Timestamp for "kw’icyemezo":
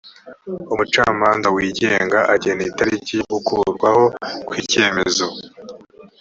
4.47-5.25